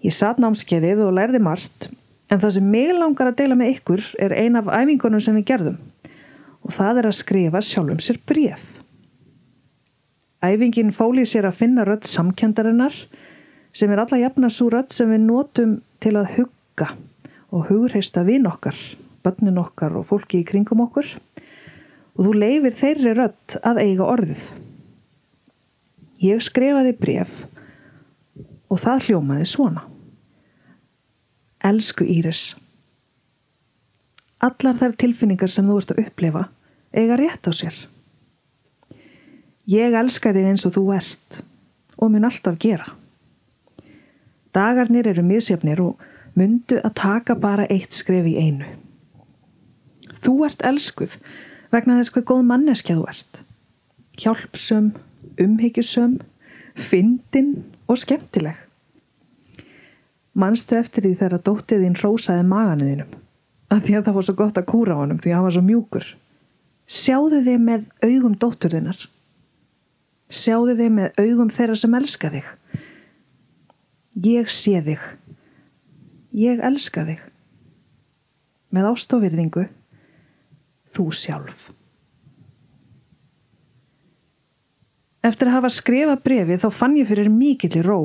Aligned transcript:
Ég 0.00 0.16
satt 0.16 0.40
námskeiðið 0.40 1.04
og 1.04 1.14
lærði 1.18 1.42
margt 1.44 1.90
en 2.32 2.40
það 2.40 2.56
sem 2.56 2.72
mig 2.72 2.90
langar 2.96 3.30
að 3.30 3.38
deila 3.42 3.58
með 3.58 3.76
ykkur 3.76 4.02
er 4.22 4.34
ein 4.34 4.56
af 4.58 4.72
æfingunum 4.72 5.22
sem 5.22 5.36
við 5.38 5.46
gerðum 5.52 5.76
og 6.66 6.74
það 6.74 7.00
er 7.00 7.08
að 7.08 7.20
skrifa 7.20 7.62
sjálfum 7.62 8.02
sér 8.02 8.18
bref. 8.26 8.62
Æfingin 10.42 10.92
fóli 10.94 11.24
sér 11.26 11.46
að 11.48 11.60
finna 11.62 11.86
rödd 11.86 12.06
samkjöndarinnar 12.10 12.96
sem 13.76 13.92
er 13.92 14.02
alla 14.02 14.18
jafna 14.18 14.50
svo 14.52 14.68
rödd 14.74 14.90
sem 14.94 15.10
við 15.12 15.22
notum 15.28 15.76
til 16.02 16.16
að 16.18 16.32
hugga 16.36 16.90
og 17.54 17.70
hugreista 17.70 18.24
vinn 18.26 18.48
okkar, 18.50 18.76
bönnin 19.22 19.60
okkar 19.62 19.94
og 19.96 20.08
fólki 20.10 20.42
í 20.42 20.46
kringum 20.48 20.82
okkur 20.88 21.08
og 22.16 22.20
þú 22.26 22.32
leifir 22.34 22.76
þeirri 22.80 23.14
rödd 23.14 23.58
að 23.62 23.82
eiga 23.84 24.10
orðið. 24.10 24.46
Ég 26.24 26.42
skrifaði 26.42 26.96
bref 26.98 27.42
og 28.72 28.80
það 28.82 29.08
hljómaði 29.08 29.48
svona. 29.48 29.84
Elsku 31.66 32.06
Íris, 32.06 32.54
allar 34.44 34.76
þær 34.76 34.96
tilfinningar 35.00 35.52
sem 35.52 35.66
þú 35.68 35.78
ert 35.80 35.92
að 35.94 36.02
upplefa 36.04 36.42
eiga 36.96 37.16
rétt 37.18 37.48
á 37.48 37.52
sér. 37.56 37.76
Ég 39.66 39.96
elska 39.98 40.32
þig 40.34 40.50
eins 40.50 40.66
og 40.68 40.76
þú 40.76 40.84
ert 40.96 41.40
og 41.96 42.12
mun 42.12 42.28
alltaf 42.28 42.58
gera. 42.60 42.92
Dagarnir 44.54 45.08
eru 45.10 45.24
misjafnir 45.26 45.80
og 45.82 46.02
myndu 46.36 46.78
að 46.84 46.94
taka 47.00 47.36
bara 47.40 47.66
eitt 47.72 47.96
skref 47.96 48.28
í 48.28 48.36
einu. 48.38 48.68
Þú 50.22 50.36
ert 50.46 50.62
elskuð 50.64 51.16
vegna 51.72 51.98
þess 51.98 52.14
hvað 52.14 52.28
góð 52.30 52.46
manneskja 52.52 52.96
þú 53.00 53.08
ert. 53.10 53.42
Hjálpsum, 54.16 54.92
umhyggjusum, 55.40 56.20
fyndin 56.76 57.52
og 57.88 58.00
skemmtileg. 58.00 58.56
Manstu 60.36 60.76
eftir 60.76 61.04
því 61.04 61.14
þegar 61.20 61.44
dóttið 61.44 61.84
þín 61.84 62.00
rósaði 62.02 62.44
maganuðinum 62.48 63.14
að 63.72 63.82
því 63.86 63.98
að 63.98 64.06
það 64.06 64.16
var 64.16 64.26
svo 64.28 64.36
gott 64.38 64.60
að 64.60 64.68
kúra 64.70 64.96
á 64.96 65.00
honum 65.02 65.20
því 65.22 65.32
að 65.32 65.36
hann 65.36 65.46
var 65.46 65.56
svo 65.56 65.64
mjúkur. 65.66 66.08
Sjáðu 66.86 67.42
þig 67.46 67.62
með 67.62 67.86
augum 68.06 68.34
dótturðinnar. 68.42 69.00
Sjáðu 70.30 70.76
þig 70.78 70.92
með 70.94 71.22
augum 71.22 71.50
þeirra 71.54 71.78
sem 71.80 71.96
elska 71.98 72.30
þig. 72.34 72.52
Ég 74.26 74.52
sé 74.54 74.82
þig. 74.86 75.02
Ég 76.36 76.62
elska 76.68 77.06
þig. 77.08 77.24
Með 78.74 78.88
ástofirðingu, 78.92 79.66
þú 80.94 81.08
sjálf. 81.14 81.68
Eftir 85.26 85.50
að 85.50 85.56
hafa 85.56 85.70
skrifað 85.74 86.22
brefi 86.22 86.58
þá 86.62 86.66
fann 86.70 86.98
ég 86.98 87.08
fyrir 87.08 87.30
mikill 87.32 87.72
í 87.80 87.82
ró. 87.82 88.00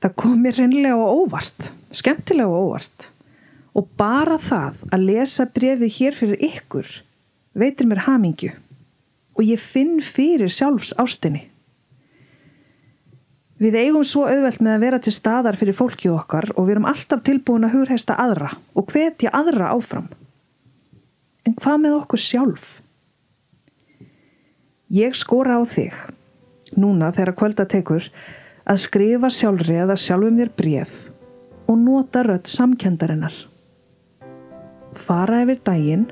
Það 0.00 0.16
kom 0.22 0.36
mér 0.44 0.60
reynilega 0.60 0.96
á 0.96 1.10
óvart, 1.10 1.70
skemmtilega 1.92 2.46
á 2.46 2.54
óvart. 2.54 3.08
Og 3.76 3.86
bara 3.98 4.38
það 4.42 4.80
að 4.90 5.06
lesa 5.06 5.46
brefið 5.46 5.94
hér 5.98 6.18
fyrir 6.18 6.42
ykkur 6.50 6.90
veitir 7.54 7.88
mér 7.90 8.04
hamingju 8.06 8.52
og 9.38 9.46
ég 9.46 9.62
finn 9.62 10.00
fyrir 10.04 10.50
sjálfs 10.52 10.92
ástinni. 11.00 11.46
Við 13.60 13.76
eigum 13.76 14.04
svo 14.08 14.24
auðvelt 14.24 14.62
með 14.64 14.74
að 14.74 14.84
vera 14.84 14.98
til 15.04 15.12
staðar 15.12 15.58
fyrir 15.60 15.76
fólki 15.76 16.08
okkar 16.12 16.48
og 16.54 16.64
við 16.64 16.74
erum 16.74 16.88
alltaf 16.88 17.22
tilbúin 17.26 17.66
að 17.68 17.74
hugreista 17.76 18.16
aðra 18.16 18.54
og 18.72 18.88
hvetja 18.92 19.32
aðra 19.36 19.74
áfram. 19.74 20.08
En 21.44 21.56
hvað 21.56 21.82
með 21.82 21.96
okkur 21.98 22.22
sjálf? 22.24 22.70
Ég 24.90 25.14
skora 25.14 25.60
á 25.60 25.62
þig, 25.68 25.94
núna 26.80 27.12
þegar 27.16 27.36
kvölda 27.36 27.68
tekur, 27.68 28.08
að 28.64 28.82
skrifa 28.84 29.30
sjálfri 29.32 29.76
eða 29.84 29.96
sjálfum 30.00 30.40
þér 30.40 30.52
bref 30.56 30.96
og 31.70 31.78
nota 31.84 32.24
rött 32.26 32.50
samkjöndarinnar. 32.50 33.49
Fara 35.00 35.42
yfir 35.44 35.60
daginn 35.64 36.08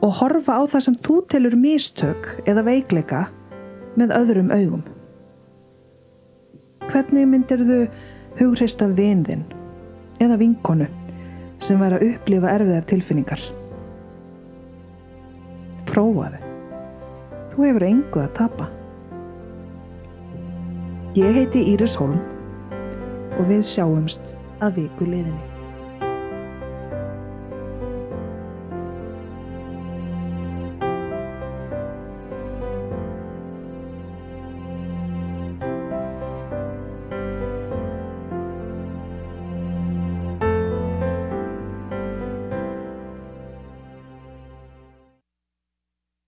og 0.00 0.14
horfa 0.20 0.56
á 0.56 0.62
það 0.72 0.84
sem 0.86 0.96
þú 1.04 1.16
telur 1.28 1.56
mistök 1.60 2.30
eða 2.48 2.64
veikleika 2.68 3.26
með 4.00 4.14
öðrum 4.16 4.52
augum. 4.54 4.84
Hvernig 6.90 7.28
myndir 7.28 7.64
þú 7.66 7.80
hugreista 8.40 8.88
vinðinn 8.88 9.44
eða 10.22 10.38
vinkonu 10.40 10.88
sem 11.60 11.80
væri 11.80 11.98
að 11.98 12.06
upplifa 12.08 12.54
erfiðar 12.56 12.88
tilfinningar? 12.88 13.44
Prófaðu. 15.90 16.40
Þú 17.50 17.66
hefur 17.66 17.86
engu 17.90 18.24
að 18.24 18.34
tapa. 18.38 18.70
Ég 21.18 21.34
heiti 21.36 21.66
Íris 21.74 21.98
Holm 21.98 22.20
og 23.36 23.46
við 23.50 23.64
sjáumst 23.66 24.22
að 24.62 24.84
viku 24.84 25.08
liðinni. 25.10 25.49